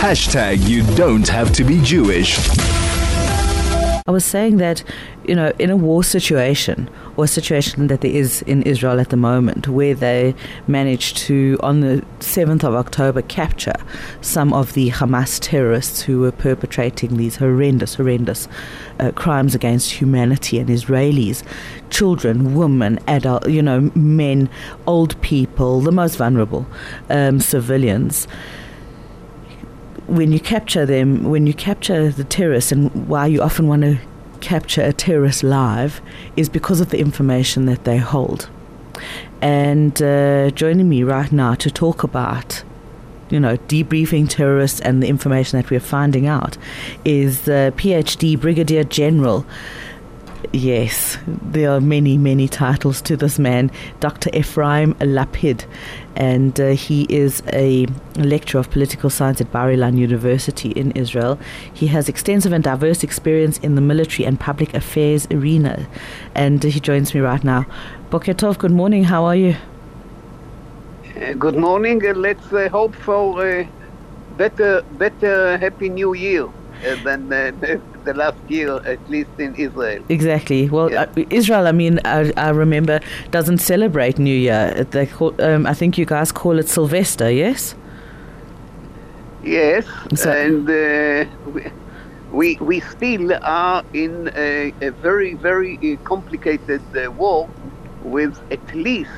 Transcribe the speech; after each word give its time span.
Hashtag 0.00 0.66
you 0.66 0.82
don't 0.96 1.28
have 1.28 1.52
to 1.52 1.62
be 1.62 1.78
Jewish. 1.82 2.38
I 4.06 4.10
was 4.10 4.24
saying 4.24 4.56
that, 4.56 4.82
you 5.26 5.34
know, 5.34 5.52
in 5.58 5.68
a 5.68 5.76
war 5.76 6.02
situation, 6.02 6.88
or 7.18 7.24
a 7.24 7.28
situation 7.28 7.88
that 7.88 8.00
there 8.00 8.10
is 8.10 8.40
in 8.42 8.62
Israel 8.62 8.98
at 8.98 9.10
the 9.10 9.18
moment, 9.18 9.68
where 9.68 9.94
they 9.94 10.34
managed 10.66 11.18
to, 11.18 11.60
on 11.62 11.80
the 11.80 12.02
7th 12.20 12.64
of 12.64 12.74
October, 12.74 13.20
capture 13.20 13.74
some 14.22 14.54
of 14.54 14.72
the 14.72 14.88
Hamas 14.90 15.38
terrorists 15.38 16.00
who 16.00 16.20
were 16.20 16.32
perpetrating 16.32 17.18
these 17.18 17.36
horrendous, 17.36 17.96
horrendous 17.96 18.48
uh, 19.00 19.12
crimes 19.12 19.54
against 19.54 19.92
humanity 19.92 20.58
and 20.58 20.70
Israelis, 20.70 21.42
children, 21.90 22.54
women, 22.54 22.98
adult, 23.06 23.50
you 23.50 23.60
know, 23.60 23.92
men, 23.94 24.48
old 24.86 25.20
people, 25.20 25.82
the 25.82 25.92
most 25.92 26.16
vulnerable 26.16 26.66
um, 27.10 27.38
civilians 27.38 28.26
when 30.10 30.32
you 30.32 30.40
capture 30.40 30.84
them, 30.84 31.24
when 31.30 31.46
you 31.46 31.54
capture 31.54 32.10
the 32.10 32.24
terrorists, 32.24 32.72
and 32.72 33.08
why 33.08 33.26
you 33.26 33.40
often 33.40 33.68
want 33.68 33.82
to 33.82 33.98
capture 34.40 34.82
a 34.82 34.92
terrorist 34.92 35.42
live 35.42 36.00
is 36.36 36.48
because 36.48 36.80
of 36.80 36.90
the 36.90 36.98
information 36.98 37.66
that 37.66 37.84
they 37.84 37.98
hold. 37.98 38.48
And 39.40 40.02
uh, 40.02 40.50
joining 40.50 40.88
me 40.88 41.04
right 41.04 41.30
now 41.30 41.54
to 41.54 41.70
talk 41.70 42.02
about, 42.02 42.64
you 43.30 43.38
know, 43.38 43.56
debriefing 43.68 44.28
terrorists 44.28 44.80
and 44.80 45.02
the 45.02 45.08
information 45.08 45.60
that 45.60 45.70
we're 45.70 45.80
finding 45.80 46.26
out 46.26 46.58
is 47.04 47.42
the 47.42 47.72
PhD 47.76 48.38
Brigadier 48.38 48.84
General 48.84 49.46
Yes, 50.52 51.18
there 51.26 51.70
are 51.70 51.80
many, 51.80 52.18
many 52.18 52.48
titles 52.48 53.00
to 53.02 53.16
this 53.16 53.38
man, 53.38 53.70
Dr. 54.00 54.30
Ephraim 54.32 54.94
Lapid, 54.94 55.64
and 56.16 56.58
uh, 56.58 56.70
he 56.70 57.02
is 57.08 57.42
a 57.52 57.86
lecturer 58.16 58.60
of 58.60 58.70
political 58.70 59.10
science 59.10 59.40
at 59.40 59.52
Bar 59.52 59.68
Ilan 59.68 59.96
University 59.98 60.70
in 60.70 60.90
Israel. 60.92 61.38
He 61.72 61.86
has 61.88 62.08
extensive 62.08 62.52
and 62.52 62.64
diverse 62.64 63.04
experience 63.04 63.58
in 63.58 63.74
the 63.74 63.80
military 63.80 64.26
and 64.26 64.40
public 64.40 64.74
affairs 64.74 65.28
arena, 65.30 65.86
and 66.34 66.62
he 66.62 66.80
joins 66.80 67.14
me 67.14 67.20
right 67.20 67.44
now. 67.44 67.66
Boketov, 68.10 68.58
good 68.58 68.72
morning. 68.72 69.04
How 69.04 69.24
are 69.24 69.36
you? 69.36 69.56
Uh, 71.16 71.34
good 71.34 71.56
morning, 71.56 72.04
and 72.04 72.22
let's 72.22 72.52
uh, 72.52 72.68
hope 72.70 72.94
for 72.94 73.46
a 73.46 73.68
better, 74.36 74.82
better 74.92 75.58
Happy 75.58 75.88
New 75.90 76.14
Year 76.14 76.46
uh, 76.46 77.04
than 77.04 77.32
uh, 77.32 77.52
the 78.04 78.14
last 78.14 78.38
year, 78.48 78.76
at 78.86 79.08
least 79.08 79.30
in 79.38 79.54
Israel. 79.56 80.02
Exactly. 80.08 80.68
Well, 80.68 80.90
yeah. 80.90 81.02
uh, 81.02 81.24
Israel, 81.30 81.66
I 81.66 81.72
mean, 81.72 82.00
I, 82.04 82.32
I, 82.36 82.50
remember, 82.50 83.00
doesn't 83.30 83.58
celebrate 83.58 84.18
New 84.18 84.34
Year. 84.34 84.84
They 84.90 85.06
call, 85.06 85.34
um, 85.40 85.66
I 85.66 85.74
think 85.74 85.98
you 85.98 86.06
guys 86.06 86.32
call 86.32 86.58
it 86.58 86.68
Sylvester, 86.68 87.30
yes? 87.30 87.74
Yes, 89.42 89.86
so, 90.14 90.30
and 90.30 90.68
uh, 90.68 91.70
we, 92.30 92.56
we 92.60 92.80
still 92.80 93.32
are 93.42 93.82
in 93.94 94.30
a, 94.36 94.72
a 94.82 94.90
very, 94.90 95.34
very 95.34 95.78
uh, 95.78 95.96
complicated 96.04 96.82
uh, 96.94 97.10
war 97.10 97.48
with 98.04 98.38
at 98.50 98.74
least 98.74 99.10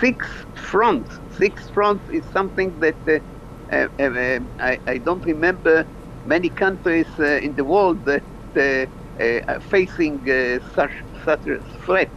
six 0.00 0.26
fronts. 0.54 1.18
Six 1.36 1.68
fronts 1.70 2.08
is 2.10 2.24
something 2.32 2.78
that 2.80 2.94
uh, 3.08 3.18
I, 3.72 4.78
I 4.86 4.98
don't 4.98 5.24
remember 5.24 5.84
many 6.26 6.48
countries 6.48 7.06
uh, 7.18 7.46
in 7.46 7.54
the 7.56 7.64
world 7.64 8.04
that 8.04 8.22
uh, 8.56 8.86
uh, 9.22 9.52
are 9.52 9.60
facing 9.60 10.18
such 10.74 10.92
such 11.24 11.46
a 11.46 11.58
threat, 11.84 12.10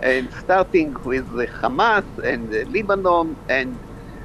and 0.00 0.28
starting 0.44 0.94
with 1.04 1.28
Hamas 1.60 2.04
and 2.24 2.50
Lebanon 2.72 3.36
and 3.48 3.78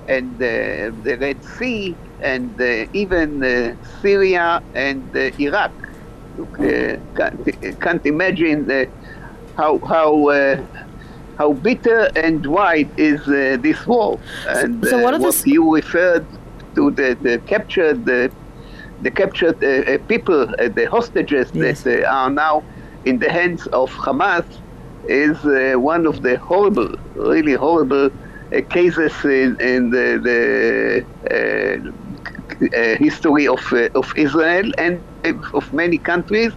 and 0.07 0.37
the 0.39 1.17
Red 1.19 1.43
Sea 1.43 1.95
and 2.21 2.49
even 2.93 3.77
Syria 4.01 4.63
and 4.73 5.03
Iraq. 5.15 5.71
Can't, 7.15 7.81
can't, 7.81 8.05
imagine 8.05 8.69
how 9.57 9.79
how 9.79 10.29
how 11.37 11.53
bitter 11.53 12.09
and 12.15 12.45
wide 12.45 12.89
is 12.97 13.21
uh, 13.27 13.57
this 13.61 13.85
war. 13.85 14.19
And 14.49 14.85
so, 14.85 14.99
what, 14.99 15.13
uh, 15.13 15.19
what 15.19 15.45
you 15.45 15.73
referred 15.73 16.25
to 16.75 16.91
the, 16.91 17.17
the 17.21 17.39
captured 17.45 18.05
the 18.05 18.31
the 19.01 19.11
captured 19.11 19.63
uh, 19.63 19.67
uh, 19.67 19.97
people, 20.07 20.49
uh, 20.59 20.69
the 20.69 20.85
hostages 20.85 21.51
yes. 21.53 21.83
that 21.83 22.03
are 22.05 22.29
now 22.29 22.63
in 23.05 23.19
the 23.19 23.31
hands 23.31 23.67
of 23.67 23.91
Hamas, 23.91 24.45
is 25.05 25.37
one 25.77 26.05
of 26.05 26.21
the 26.21 26.37
horrible, 26.37 26.93
really 27.15 27.53
horrible 27.53 28.09
cases 28.69 29.13
in, 29.23 29.55
in 29.61 29.89
the, 29.89 31.05
the 32.59 32.97
history 32.97 33.47
of, 33.47 33.61
of 33.95 34.13
Israel 34.17 34.69
and 34.77 35.01
of 35.53 35.71
many 35.71 35.97
countries 35.97 36.51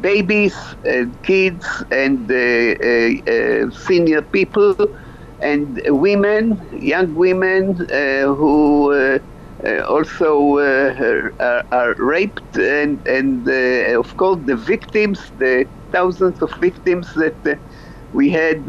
babies, 0.00 0.54
uh, 0.88 1.04
kids, 1.22 1.66
and 1.90 2.30
uh, 2.30 2.34
uh, 2.34 3.70
senior 3.86 4.22
people, 4.22 4.76
and 5.40 5.80
women, 5.86 6.60
young 6.72 7.14
women 7.14 7.74
who 8.38 8.92
uh, 8.92 9.18
also 9.86 10.58
uh, 10.58 11.30
are, 11.40 11.66
are, 11.72 11.94
raped, 11.94 12.56
and, 12.56 13.06
and 13.06 13.48
uh, 13.48 13.98
of 13.98 14.16
course 14.16 14.40
the 14.44 14.56
victims, 14.56 15.32
the 15.38 15.66
thousands 15.92 16.42
of 16.42 16.52
victims 16.56 17.14
that 17.14 17.58
we 18.12 18.28
had 18.30 18.64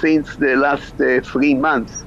since 0.00 0.36
the 0.36 0.56
last 0.56 0.94
three 1.24 1.54
months, 1.54 2.04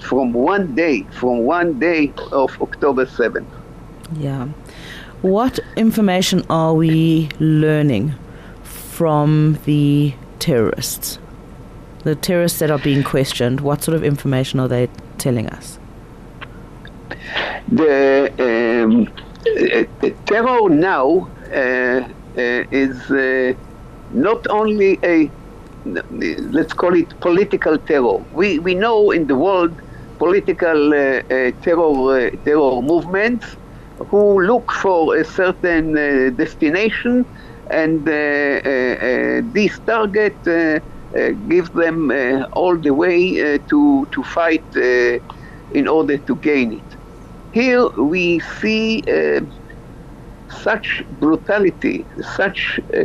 from 0.00 0.32
one 0.32 0.74
day, 0.74 1.02
from 1.12 1.44
one 1.44 1.78
day 1.78 2.12
of 2.32 2.60
October 2.62 3.06
7th. 3.06 3.46
Yeah. 4.14 4.48
What 5.22 5.58
information 5.76 6.44
are 6.48 6.74
we 6.74 7.28
learning 7.40 8.14
from 8.62 9.58
the 9.64 10.14
terrorists? 10.38 11.18
The 12.04 12.14
terrorists 12.14 12.60
that 12.60 12.70
are 12.70 12.78
being 12.78 13.02
questioned, 13.02 13.60
what 13.60 13.82
sort 13.82 13.96
of 13.96 14.04
information 14.04 14.60
are 14.60 14.68
they 14.68 14.88
telling 15.18 15.48
us? 15.48 15.78
The, 17.70 18.32
um, 18.38 19.06
uh, 20.02 20.10
terror 20.26 20.68
now 20.70 21.30
uh, 21.54 21.56
uh, 21.58 22.04
is 22.36 23.10
uh, 23.10 23.54
not 24.10 24.38
only 24.50 24.98
a 25.04 25.32
let's 26.50 26.72
call 26.74 26.94
it 26.94 27.14
political 27.20 27.78
terror. 27.78 28.18
We 28.30 28.58
we 28.58 28.74
know 28.74 29.10
in 29.10 29.26
the 29.26 29.36
world 29.36 29.80
political 30.18 30.92
uh, 30.92 31.20
uh, 31.30 31.52
terror 31.62 32.30
terror 32.44 32.82
movements 32.82 33.46
who 34.10 34.40
look 34.42 34.72
for 34.72 35.16
a 35.16 35.24
certain 35.24 35.94
destination, 36.36 37.26
and 37.70 38.04
this 39.54 39.78
target 39.86 40.38
gives 41.48 41.70
them 41.70 42.10
all 42.52 42.78
the 42.80 42.94
way 42.94 43.18
to 43.70 44.06
to 44.14 44.22
fight 44.24 44.66
in 45.70 45.88
order 45.88 46.18
to 46.18 46.36
gain 46.36 46.72
it. 46.72 46.87
Here 47.52 47.88
we 47.96 48.40
see 48.60 49.02
uh, 49.08 49.40
such 50.50 51.02
brutality, 51.10 52.06
such 52.36 52.80
uh, 52.94 53.04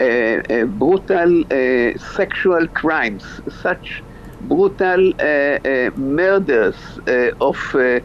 uh, 0.00 0.04
uh 0.04 0.64
brutal 0.66 1.44
uh, 1.50 1.98
sexual 2.16 2.66
crimes, 2.68 3.24
such 3.60 4.02
brutal 4.40 5.12
uh, 5.20 5.22
uh 5.22 5.90
murders 5.96 6.76
uh, 7.06 7.30
of 7.40 7.58
uh, 7.74 8.00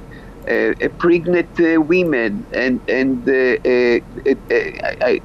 pregnant 0.97 1.49
women, 1.87 2.45
and 2.53 2.81
and 2.87 3.27
I, 3.27 4.01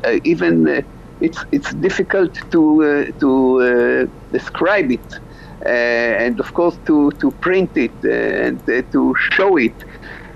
I, 0.04 0.20
even 0.24 0.84
it's 1.20 1.44
it's 1.52 1.72
difficult 1.74 2.34
to 2.50 3.12
to 3.20 4.10
describe 4.32 4.90
it, 4.90 5.20
and 5.64 6.40
of 6.40 6.52
course 6.54 6.78
to 6.86 7.10
to 7.20 7.30
print 7.40 7.76
it 7.76 7.94
and 8.02 8.64
to 8.66 9.14
show 9.32 9.56
it. 9.56 9.84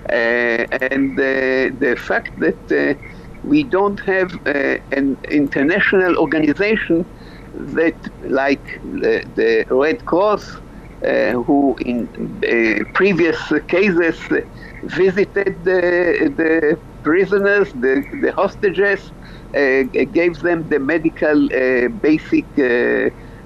Uh, 0.09 0.65
and 0.91 1.17
the 1.17 1.95
fact 1.97 2.31
that 2.39 2.61
uh, 2.71 2.93
we 3.43 3.63
don't 3.63 3.99
have 4.01 4.31
uh, 4.45 4.77
an 4.91 5.17
international 5.29 6.17
organization 6.17 7.05
that, 7.53 7.97
like 8.21 8.65
the, 8.83 9.65
Red 9.69 10.05
Cross, 10.05 10.45
uh, 11.05 11.31
who 11.33 11.75
in 11.85 12.09
uh, 12.43 12.83
previous 12.93 13.37
cases 13.67 14.17
visited 14.83 15.63
the, 15.63 16.33
the 16.35 16.77
prisoners, 17.03 17.71
the, 17.73 18.03
the 18.21 18.31
hostages, 18.33 19.11
uh, 19.55 19.83
gave 20.11 20.39
them 20.39 20.67
the 20.69 20.79
medical 20.79 21.47
basic 22.01 22.47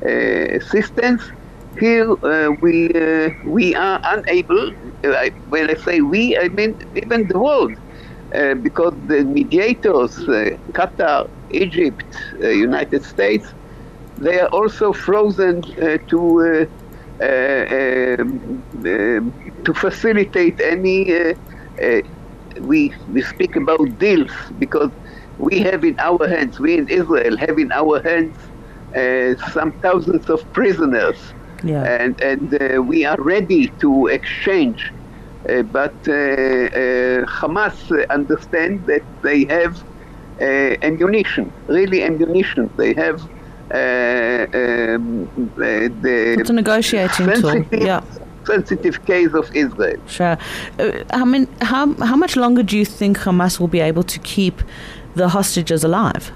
assistance. 0.02 1.24
Here 1.80 2.08
we, 2.62 2.90
we 3.46 3.76
are 3.76 4.00
unable 4.04 4.72
uh, 5.06 5.30
when 5.48 5.70
I 5.70 5.76
say 5.76 6.02
we, 6.02 6.38
I 6.38 6.50
mean 6.50 6.76
even 6.96 7.28
the 7.28 7.40
world, 7.40 7.74
uh, 8.36 8.56
because 8.56 8.94
the 9.06 9.24
mediators, 9.24 10.18
uh, 10.28 10.52
Qatar, 10.74 11.30
Egypt, 11.50 12.06
uh, 12.44 12.50
United 12.50 13.04
States, 13.04 13.54
they 14.18 14.40
are 14.40 14.48
also 14.50 14.94
frozen 14.94 15.64
uh, 15.82 15.98
to 16.10 16.70
um, 17.22 18.66
um, 18.86 19.34
to 19.66 19.74
facilitate 19.74 20.60
any 20.62 21.36
we 22.62 22.94
we 23.08 23.22
speak 23.22 23.56
about 23.56 23.98
deals 23.98 24.32
because 24.58 24.92
we 25.38 25.60
have 25.60 25.84
in 25.84 25.96
our 26.00 26.28
hands, 26.28 26.60
we 26.60 26.78
in 26.78 26.88
Israel 26.90 27.38
have 27.38 27.58
in 27.58 27.72
our 27.72 28.02
hands 28.04 28.38
uh, 28.96 29.36
some 29.52 29.72
thousands 29.82 30.30
of 30.30 30.40
prisoners, 30.54 31.34
Yeah. 31.64 31.84
and 32.04 32.20
and 32.22 32.48
uh, 32.54 32.82
we 32.82 33.06
are 33.06 33.18
ready 33.20 33.68
to 33.80 34.08
exchange. 34.08 34.92
Uh, 35.50 35.64
but 35.64 35.96
uh, 36.08 36.12
uh, 36.14 37.26
Hamas 37.26 37.76
understand 38.10 38.86
that 38.86 39.04
they 39.24 39.46
have 39.46 39.74
uh, 40.40 40.44
ammunition, 40.90 41.52
really 41.68 42.04
ammunition. 42.04 42.70
They 42.78 42.94
have 42.94 43.22
uh, 43.74 43.78
um, 44.54 45.30
uh, 45.58 45.90
the 46.06 46.36
It's 46.40 46.50
a 46.50 46.54
negotiating 46.54 47.26
tool. 47.28 47.52
sensitive, 47.52 47.82
Yeah. 47.82 48.02
sensitive 48.46 49.06
case 49.06 49.34
of 49.34 49.50
Israel. 49.56 49.98
Sure. 50.08 50.38
Uh, 50.80 50.92
how, 51.12 51.26
many, 51.26 51.48
how, 51.62 51.94
how 52.10 52.16
much 52.16 52.36
longer 52.36 52.64
do 52.64 52.78
you 52.78 52.86
think 52.86 53.18
Hamas 53.20 53.60
will 53.60 53.68
be 53.68 53.80
able 53.80 54.04
to 54.04 54.20
keep 54.20 54.62
the 55.16 55.30
hostages 55.30 55.84
alive? 55.84 56.32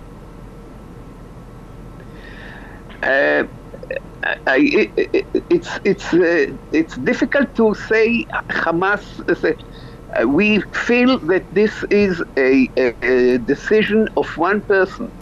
Uh, 3.04 3.44
I, 4.26 4.36
I, 4.48 4.92
it's 5.50 5.80
it's 5.84 6.14
uh, 6.14 6.48
it's 6.72 6.96
difficult 6.98 7.54
to 7.56 7.74
say 7.76 8.26
Hamas. 8.52 9.06
Uh, 10.20 10.28
we 10.28 10.62
feel 10.74 11.20
that 11.28 11.46
this 11.52 11.84
is 11.92 12.24
a, 12.38 12.70
a, 12.78 12.94
a 13.04 13.38
decision 13.40 14.08
of 14.18 14.28
one 14.38 14.62
person, 14.64 15.14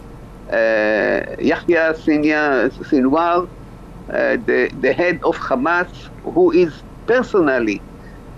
uh, 0.52 1.20
Yahya 1.38 1.94
Sinwar, 1.94 3.48
uh, 4.12 4.36
the 4.48 4.70
the 4.74 4.92
head 4.92 5.18
of 5.24 5.36
Hamas, 5.38 5.90
who 6.24 6.52
is 6.52 6.82
personally 7.06 7.84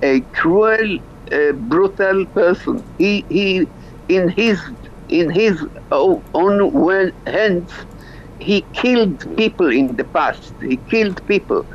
a 0.02 0.22
cruel, 0.34 0.98
uh, 1.32 1.52
brutal 1.52 2.26
person. 2.34 2.84
He 2.98 3.26
he 3.28 3.68
in 4.08 4.28
his 4.28 4.60
in 5.08 5.30
his 5.30 5.64
own 5.90 7.12
hands 7.26 7.72
he 8.38 8.68
killed 8.72 9.24
people 9.36 9.70
in 9.70 9.96
the 9.96 10.04
past. 10.04 10.54
He 10.60 10.78
killed 10.90 11.24
people, 11.26 11.66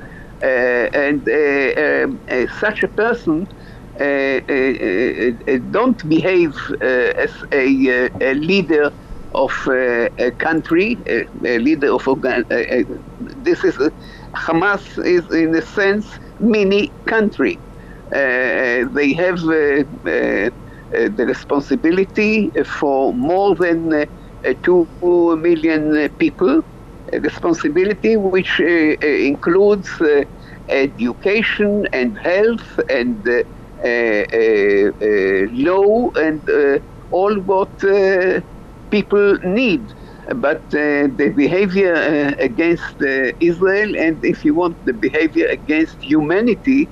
uh, 0.44 0.88
and 0.94 1.28
uh, 1.28 1.82
um, 1.82 2.22
uh, 2.30 2.46
such 2.60 2.84
a 2.84 2.88
person 2.88 3.48
uh, 4.00 4.04
uh, 4.04 4.44
uh, 5.48 5.58
don't 5.70 6.08
behave 6.08 6.54
as 6.82 7.32
a, 7.52 8.10
a, 8.22 8.34
leader 8.36 8.92
of 9.34 9.52
a 9.68 10.32
country, 10.40 11.04
a, 11.08 11.58
leader 11.60 11.92
of 11.94 12.08
this 13.20 13.64
is 13.64 13.78
Hamas 14.36 14.84
is 15.06 15.30
in 15.32 15.54
a 15.56 15.62
sense 15.62 16.08
mini 16.40 16.94
country. 17.08 17.62
they 18.12 19.14
have 19.18 19.40
the 19.42 20.54
responsibility 21.18 22.52
for 22.66 23.14
more 23.14 23.56
than 23.56 24.06
uh, 24.46 24.54
two 24.64 24.90
million 25.38 25.96
uh, 25.96 26.10
people, 26.18 26.62
a 27.14 27.20
responsibility 27.20 28.18
which 28.18 28.60
uh, 28.60 28.96
uh 29.04 29.08
includes 29.08 29.90
uh, 30.02 30.24
education 30.70 31.86
and 31.94 32.18
health 32.18 32.80
and 32.90 33.26
law 35.68 36.10
and 36.16 36.42
all 37.10 37.36
what 37.42 37.74
people 38.90 39.38
need. 39.44 39.92
But 40.36 40.70
the 40.70 41.34
behavior 41.36 42.36
against 42.40 42.96
Israel 43.40 43.96
and, 43.98 44.24
if 44.24 44.46
you 44.46 44.54
want, 44.56 44.78
the 44.86 44.94
behavior 44.94 45.48
against 45.48 45.98
humanity 46.02 46.90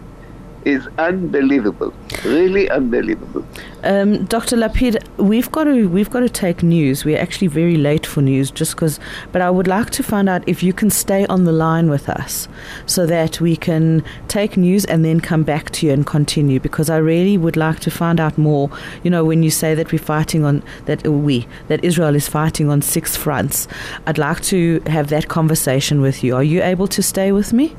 is 0.66 0.88
unbelievable, 0.98 1.94
really 2.24 2.70
unbelievable. 2.70 3.46
Um, 3.84 4.26
Dr. 4.26 4.58
Lapid, 4.58 5.02
we've 5.18 5.52
got 5.52 5.64
to 5.66 5.88
we've 5.88 6.10
got 6.10 6.20
to 6.20 6.30
take 6.30 6.62
news. 6.64 7.06
We're 7.06 7.20
actually 7.20 7.48
very 7.48 7.78
late 7.78 8.06
for 8.06 8.22
news, 8.22 8.52
just 8.52 8.76
because. 8.76 9.00
But 9.32 9.42
I 9.42 9.50
would 9.50 9.68
like 9.68 9.90
to 9.92 10.04
find 10.04 10.28
out 10.28 10.48
if 10.48 10.62
you 10.62 10.74
can 10.74 10.90
stay 10.90 11.26
on 11.28 11.46
the 11.46 11.52
line 11.52 11.90
with 11.90 12.10
us, 12.10 12.48
so 12.86 13.06
that 13.06 13.40
we 13.40 13.56
can 13.56 14.04
take 14.28 14.58
news 14.58 14.86
and 14.86 15.06
then 15.06 15.22
come 15.22 15.44
back 15.44 15.70
to 15.72 15.86
you 15.88 15.94
and 15.94 16.06
continue. 16.06 16.60
Because 16.60 16.90
I 16.90 16.98
really 16.98 17.38
would 17.38 17.56
like 17.56 17.80
to 17.82 17.92
find 17.92 18.20
out 18.20 18.38
more. 18.38 18.70
You 19.04 19.12
know, 19.12 19.24
when 19.24 19.44
you 19.44 19.52
say 19.52 19.76
that 19.76 19.92
we're 19.92 20.00
fighting 20.00 20.44
on 20.44 20.64
that 20.86 21.08
we 21.08 21.48
that 21.68 21.84
Israel 21.84 22.16
is 22.16 22.28
fighting 22.28 22.70
on 22.70 22.82
six 22.82 23.16
fronts, 23.16 23.68
I'd 24.06 24.18
like 24.18 24.42
to 24.44 24.82
have 24.88 25.08
that 25.10 25.30
conversation 25.30 26.02
with 26.02 26.24
you. 26.24 26.36
Are 26.36 26.44
you 26.44 26.62
able 26.62 26.88
to 26.88 27.02
stay 27.02 27.32
with 27.32 27.54
me? 27.54 27.76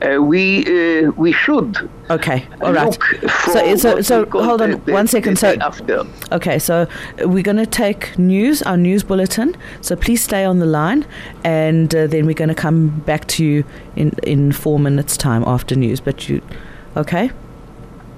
Uh, 0.00 0.22
we 0.22 0.64
uh, 0.66 1.10
we 1.12 1.32
should. 1.32 1.76
Okay, 2.10 2.46
all 2.60 2.72
right. 2.72 2.96
So, 3.52 3.76
so, 3.76 4.00
so 4.00 4.26
hold 4.30 4.62
on 4.62 4.70
the, 4.70 4.92
one 4.92 5.08
second. 5.08 5.38
So, 5.38 5.56
after. 5.60 6.06
okay, 6.30 6.58
so 6.58 6.86
we're 7.24 7.42
going 7.42 7.56
to 7.56 7.66
take 7.66 8.16
news, 8.18 8.62
our 8.62 8.76
news 8.76 9.02
bulletin. 9.02 9.56
So 9.80 9.96
please 9.96 10.22
stay 10.22 10.44
on 10.44 10.60
the 10.60 10.66
line, 10.66 11.04
and 11.42 11.92
uh, 11.94 12.06
then 12.06 12.26
we're 12.26 12.34
going 12.34 12.48
to 12.48 12.54
come 12.54 13.00
back 13.00 13.26
to 13.28 13.44
you 13.44 13.64
in 13.96 14.12
in 14.22 14.52
four 14.52 14.78
minutes' 14.78 15.16
time 15.16 15.42
after 15.46 15.74
news. 15.74 16.00
But 16.00 16.28
you, 16.28 16.42
okay? 16.96 17.30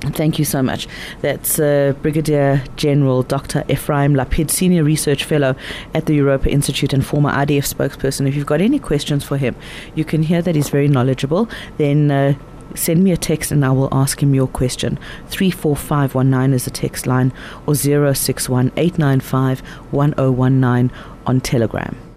Thank 0.01 0.39
you 0.39 0.47
so 0.47 0.63
much. 0.63 0.89
That's 1.21 1.59
uh, 1.59 1.93
Brigadier 2.01 2.65
General 2.77 3.23
Dr. 3.23 3.65
Ephraim 3.69 4.15
Lapid, 4.15 4.51
Senior 4.51 4.83
Research 4.83 5.25
Fellow 5.25 5.55
at 5.93 6.07
the 6.07 6.15
Europa 6.15 6.49
Institute 6.49 6.95
and 6.95 7.05
former 7.05 7.31
IDF 7.31 7.75
spokesperson. 7.75 8.27
If 8.27 8.35
you've 8.35 8.47
got 8.47 8.63
any 8.63 8.79
questions 8.79 9.25
for 9.25 9.37
him, 9.37 9.55
you 9.95 10.07
can 10.07 10.23
hear 10.23 10.41
that 10.41 10.55
he's 10.55 10.71
very 10.71 10.89
knowledgeable. 10.89 11.51
Then 11.77 12.11
uh, 12.11 12.35
send 12.75 13.05
me 13.05 13.13
a 13.13 13.17
text 13.17 13.53
and 13.53 13.63
I 13.65 13.73
will 13.73 13.89
ask 13.93 14.23
him 14.23 14.35
your 14.35 14.49
question. 14.49 14.99
34519 15.29 16.55
is 16.55 16.65
the 16.65 16.71
text 16.71 17.07
line 17.07 17.33
or 17.67 17.75
061 17.75 18.73
895 18.77 19.61
1019 19.91 20.91
on 21.27 21.41
Telegram. 21.41 22.10